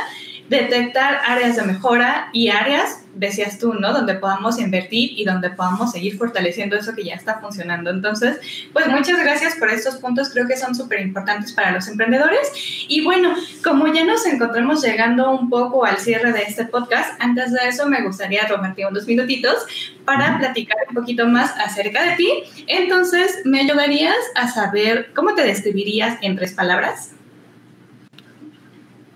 [0.49, 3.93] detectar áreas de mejora y áreas, decías tú, ¿no?
[3.93, 7.91] Donde podamos invertir y donde podamos seguir fortaleciendo eso que ya está funcionando.
[7.91, 8.39] Entonces,
[8.73, 12.49] pues muchas gracias por estos puntos, creo que son súper importantes para los emprendedores.
[12.89, 17.53] Y bueno, como ya nos encontramos llegando un poco al cierre de este podcast, antes
[17.53, 19.67] de eso me gustaría tomarte unos minutitos
[20.05, 22.29] para platicar un poquito más acerca de ti.
[22.67, 27.16] Entonces, ¿me ayudarías a saber cómo te describirías en tres palabras?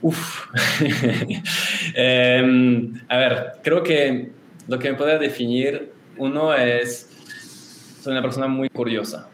[0.02, 0.46] Uf.
[1.94, 4.30] Em, a ver, creo que
[4.68, 7.10] lo que me puede definir, uno es,
[8.00, 9.28] soy una persona muy curiosa.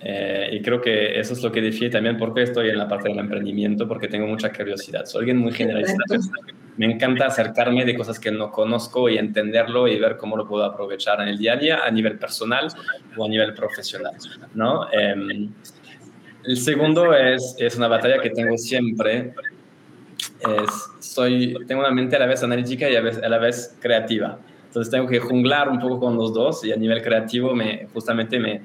[0.00, 2.88] Eh, y creo que eso es lo que define también por qué estoy en la
[2.88, 5.06] parte del emprendimiento, porque tengo mucha curiosidad.
[5.06, 5.96] Soy alguien muy generalista.
[6.76, 10.64] Me encanta acercarme de cosas que no conozco y entenderlo y ver cómo lo puedo
[10.64, 12.68] aprovechar en el día a día a nivel personal
[13.16, 14.14] o a nivel profesional.
[14.54, 14.90] ¿no?
[14.92, 15.50] Em,
[16.44, 19.34] el segundo es, es una batalla que tengo siempre
[21.00, 24.38] soy, tengo una mente a la vez analítica y a, a la vez creativa.
[24.66, 28.38] Entonces tengo que junglar un poco con los dos y a nivel creativo me, justamente
[28.38, 28.62] me,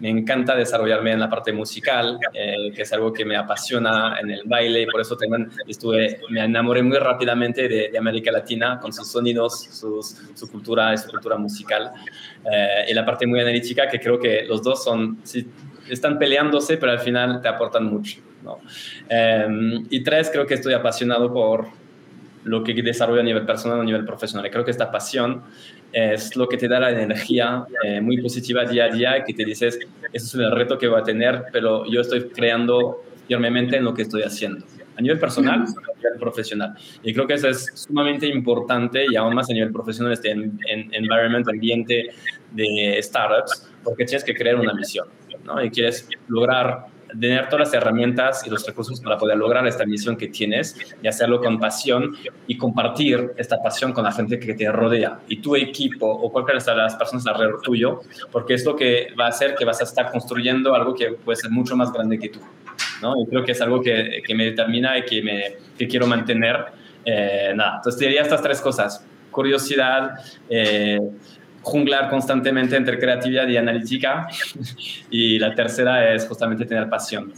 [0.00, 4.30] me encanta desarrollarme en la parte musical, eh, que es algo que me apasiona en
[4.30, 8.94] el baile y por eso también estuve, me enamoré muy rápidamente de, América Latina con
[8.94, 11.92] sus sonidos, sus, su cultura y su cultura musical.
[12.50, 15.46] Eh, y la parte muy analítica que creo que los dos son, sí,
[15.90, 18.20] están peleándose, pero al final te aportan mucho.
[18.42, 18.58] ¿No?
[19.08, 21.68] Em, y tres, creo que estoy apasionado por
[22.44, 24.46] lo que desarrollo a nivel personal a nivel profesional.
[24.46, 25.42] Y creo que esta pasión
[25.92, 29.44] es lo que te da la energía eh, muy positiva día a día, que te
[29.44, 29.78] dices,
[30.12, 33.94] eso es el reto que voy a tener, pero yo estoy creando firmemente en lo
[33.94, 34.64] que estoy haciendo,
[34.96, 36.74] a nivel personal, a nivel profesional.
[37.02, 40.58] Y creo que eso es sumamente importante y aún más a nivel profesional, este en,
[40.68, 42.10] environment, ambiente
[42.52, 45.08] de startups, porque tienes que crear una misión,
[45.44, 45.62] ¿no?
[45.62, 46.86] Y quieres lograr
[47.18, 51.08] tener todas las herramientas y los recursos para poder lograr esta misión que tienes y
[51.08, 55.56] hacerlo con pasión y compartir esta pasión con la gente que te rodea y tu
[55.56, 59.54] equipo o cualquiera de las personas alrededor tuyo, porque es lo que va a hacer
[59.54, 62.40] que vas a estar construyendo algo que puede ser mucho más grande que tú.
[63.02, 63.14] ¿no?
[63.20, 65.42] Y creo que es algo que, que me determina y que, me,
[65.78, 66.56] que quiero mantener.
[67.04, 69.04] Eh, nada, entonces diría estas tres cosas.
[69.30, 70.14] Curiosidad,
[70.48, 70.98] eh,
[71.62, 74.28] junglar constantemente entre creatividad y analítica.
[75.10, 77.32] y la tercera es justamente tener pasión.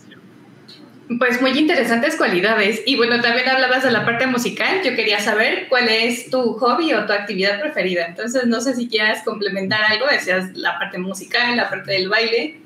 [1.19, 2.83] Pues muy interesantes cualidades.
[2.87, 4.81] Y bueno, también hablabas de la parte musical.
[4.85, 8.07] Yo quería saber cuál es tu hobby o tu actividad preferida.
[8.07, 12.61] Entonces, no sé si quieras complementar algo, decías la parte musical, la parte del baile.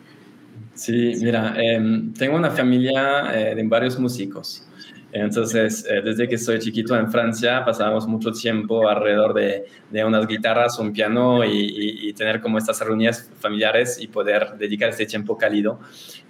[0.75, 4.66] Sí, mira, em, tengo una familia eh, de varios músicos.
[5.23, 10.27] Entonces, eh, desde que soy chiquito en Francia, pasábamos mucho tiempo alrededor de, de unas
[10.27, 15.37] guitarras, un piano y, y, tener como estas reuniones familiares y poder dedicar este tiempo
[15.37, 15.81] cálido.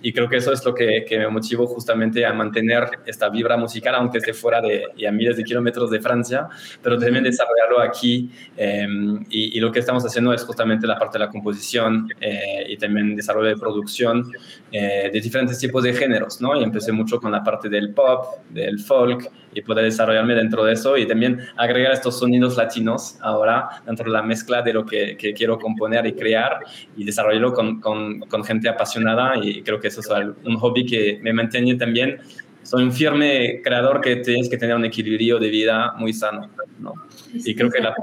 [0.03, 3.57] Y creo que eso es lo que, que, me motivó justamente a mantener esta vibra
[3.57, 6.49] musical, aunque esté fuera de, y a miles de kilómetros de Francia,
[6.83, 8.31] pero también desarrollarlo aquí.
[8.57, 12.67] Em, y, y, lo que estamos haciendo es justamente la parte de la composición eh,
[12.69, 14.31] y también desarrollo de producción
[14.71, 16.59] eh, de diferentes tipos de géneros, ¿no?
[16.61, 20.75] Y empecé mucho con la parte del pop, del folk, y poder desarrollarme dentro de
[20.75, 25.17] eso y también agregar estos sonidos latinos ahora dentro de la mezcla de lo que,
[25.17, 26.61] que quiero componer y crear
[26.95, 30.09] y desarrollarlo con, con, con, gente apasionada y creo que eso es
[30.45, 32.19] un hobby que me mantiene también
[32.63, 36.93] soy un firme creador que tienes que tener un equilibrio de vida muy sano, ¿no?
[37.33, 37.95] Y creo que las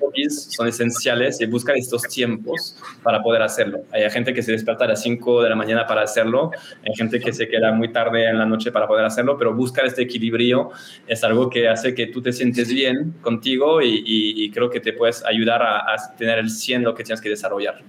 [0.00, 3.80] hobbies son esenciales y buscar estos tiempos para poder hacerlo.
[3.92, 6.50] Hay gente que se despierta a las 5 de la mañana para hacerlo,
[6.86, 9.86] hay gente que se queda muy tarde en la noche para poder hacerlo, pero buscar
[9.86, 10.70] este equilibrio
[11.06, 14.92] es algo que hace que tú te sientes bien contigo y, y, creo que te
[14.92, 17.82] puedes ayudar a, a tener el 100 lo que tienes que desarrollar.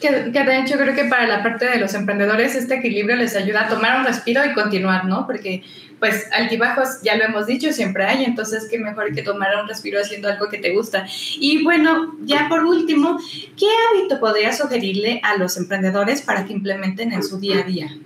[0.00, 3.66] Que, de hecho creo que para la parte de los emprendedores este equilibrio les ayuda
[3.66, 5.26] a tomar un respiro y continuar, ¿no?
[5.26, 5.62] Porque
[6.00, 10.00] pues altibajos, ya lo hemos dicho, siempre hay, entonces qué mejor que tomar un respiro
[10.00, 11.06] haciendo algo que te gusta.
[11.38, 13.18] Y bueno, ya por último,
[13.56, 17.96] ¿qué hábito podría sugerirle a los emprendedores para que implementen en su día a día?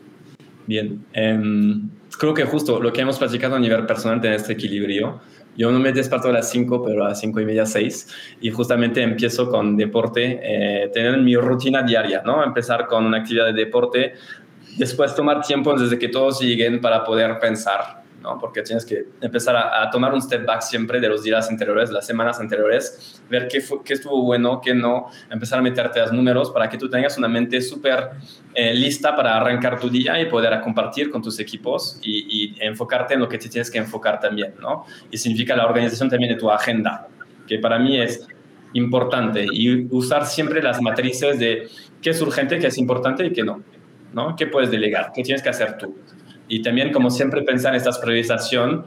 [0.66, 1.88] Bien, em,
[2.18, 5.20] creo que justo lo que hemos platicado a nivel personal tener este equilibrio.
[5.56, 8.08] Yo no me despierto a las 5, pero a las 5 y media, 6.
[8.40, 12.42] Y justamente empiezo con deporte, eh, tener mi rutina diaria, ¿no?
[12.42, 14.14] Empezar con una actividad de deporte,
[14.76, 18.04] después tomar tiempo desde que todos lleguen para poder pensar
[18.40, 22.06] porque tienes que empezar a, tomar un step back siempre de los días anteriores, las
[22.06, 26.50] semanas anteriores, ver qué, qué estuvo bueno, qué no, empezar a meterte a los números
[26.50, 28.10] para que tú tengas una mente súper
[28.54, 33.20] eh, lista para arrancar tu día y poder compartir con tus equipos y, enfocarte en
[33.20, 34.84] lo que te tienes que enfocar también, ¿no?
[35.10, 37.08] Y significa la organización también de tu agenda,
[37.46, 38.26] que para mí es
[38.72, 41.68] importante y usar siempre las matrices de
[42.00, 43.62] qué es urgente, qué es importante y qué no,
[44.14, 44.34] ¿no?
[44.36, 45.12] ¿Qué puedes delegar?
[45.14, 45.94] ¿Qué tienes que hacer tú?
[46.48, 48.84] y también, como siempre, pensar en esta priorización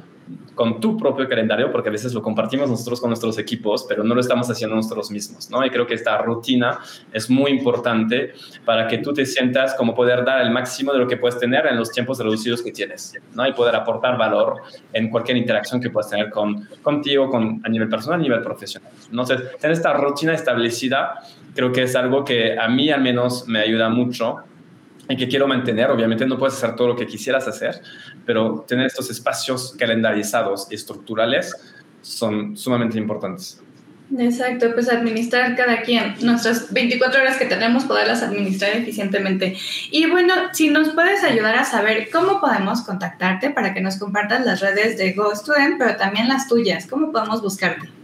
[0.55, 4.13] con tu propio calendario, porque a veces lo compartimos nosotros con nuestros equipos, pero no
[4.13, 5.65] lo estamos haciendo nosotros mismos, ¿no?
[5.65, 6.79] Y creo que esta rutina
[7.13, 8.33] es muy importante
[8.65, 11.65] para que tú te sientas como poder dar el máximo de lo que puedes tener
[11.67, 13.47] en los tiempos reducidos que tienes, ¿no?
[13.47, 17.87] Y poder aportar valor en cualquier interacción que puedas tener con, contigo, con, a nivel
[17.87, 18.91] personal, a nivel profesional.
[19.09, 21.21] Entonces, tener esta rutina establecida
[21.55, 24.43] creo que es algo que a mí al menos me ayuda mucho
[25.09, 25.89] y que quiero mantener.
[25.91, 27.81] Obviamente no puedes hacer todo lo que quisieras hacer,
[28.25, 31.53] pero tener estos espacios calendarizados y estructurales
[32.01, 33.61] son sumamente importantes.
[34.17, 39.57] Exacto, pues administrar cada quien, nuestras 24 horas que tenemos, poderlas administrar eficientemente.
[39.91, 44.45] Y bueno, si nos puedes ayudar a saber cómo podemos contactarte para que nos compartas
[44.45, 47.96] las redes de GoStudent, pero también las tuyas, ¿cómo podemos buscarte?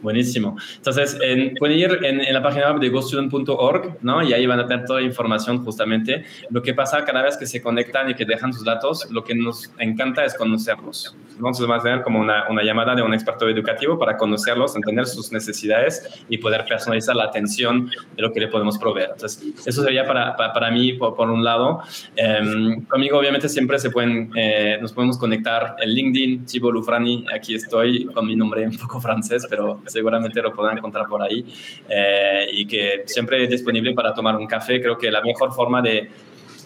[0.00, 0.56] Buenísimo.
[0.76, 1.18] Entonces,
[1.58, 4.22] pueden ir en, la página web de gostudent.org, ¿no?
[4.22, 6.24] Y ahí van a tener toda la información justamente.
[6.50, 9.34] Lo que pasa cada vez que se conectan y que dejan sus datos, lo que
[9.34, 11.16] nos encanta es conocerlos.
[11.32, 15.06] Entonces, vamos a tener como una, una llamada de un experto educativo para conocerlos, entender
[15.06, 19.10] sus necesidades y poder personalizar la atención de lo que le podemos proveer.
[19.12, 21.80] Entonces, eso sería para, para, mí, por, un lado.
[22.14, 27.54] Em, conmigo, obviamente, siempre se pueden, eh, nos podemos conectar en LinkedIn, Chibo Lufrani, aquí
[27.54, 31.44] estoy con mi nombre un poco francés, pero seguramente lo podrán encontrar por ahí
[31.88, 34.80] eh, y que siempre es disponible para tomar un café.
[34.80, 36.10] Creo que la mejor forma de,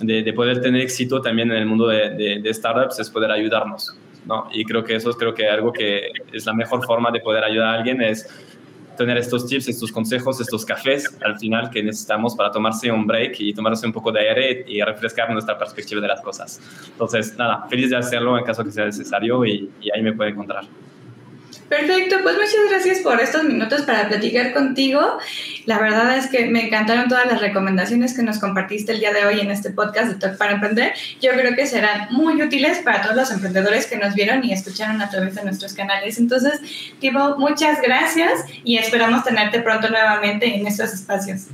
[0.00, 3.96] de, poder tener éxito también en el mundo de, de, startups es poder ayudarnos.
[4.26, 4.48] ¿no?
[4.52, 7.44] Y creo que eso es creo que algo que es la mejor forma de poder
[7.44, 8.28] ayudar a alguien es
[8.96, 13.40] tener estos tips, estos consejos, estos cafés al final que necesitamos para tomarse un break
[13.40, 16.60] y tomarse un poco de aire y refrescar nuestra perspectiva de las cosas.
[16.90, 20.30] Entonces, nada, feliz de hacerlo en caso que sea necesario y, y ahí me puede
[20.30, 20.64] encontrar.
[21.72, 25.00] Perfecto, pues muchas gracias por estos minutos para platicar contigo.
[25.64, 29.24] La verdad es que me encantaron todas las recomendaciones que nos compartiste el día de
[29.24, 30.92] hoy en este podcast de Talk para Emprender.
[31.22, 35.00] Yo creo que serán muy útiles para todos los emprendedores que nos vieron y escucharon
[35.00, 36.18] a través de nuestros canales.
[36.18, 36.60] Entonces,
[37.00, 41.46] Tibo, muchas gracias y esperamos tenerte pronto nuevamente en estos espacios.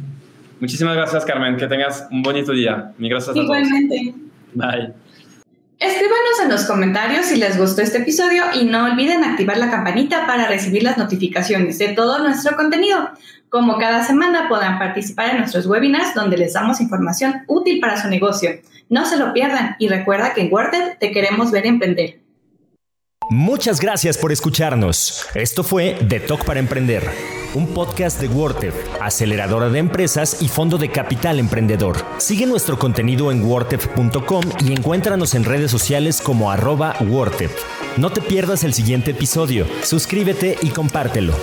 [0.58, 1.56] Muchísimas gracias, Carmen.
[1.56, 2.90] Que tengas un bonito día.
[2.98, 3.44] Mi gracias a todos.
[3.44, 4.14] Igualmente.
[4.52, 5.07] Bye.
[5.78, 10.26] Escríbanos en los comentarios si les gustó este episodio y no olviden activar la campanita
[10.26, 13.10] para recibir las notificaciones de todo nuestro contenido.
[13.48, 18.08] Como cada semana podrán participar en nuestros webinars donde les damos información útil para su
[18.08, 18.50] negocio.
[18.88, 22.18] No se lo pierdan y recuerda que en Worded te queremos ver emprender.
[23.30, 25.26] Muchas gracias por escucharnos.
[25.34, 30.78] Esto fue The Talk para Emprender un podcast de Wortef, aceleradora de empresas y fondo
[30.78, 31.96] de capital emprendedor.
[32.18, 36.94] Sigue nuestro contenido en wortef.com y encuéntranos en redes sociales como arroba
[37.96, 41.34] No te pierdas el siguiente episodio, suscríbete y compártelo.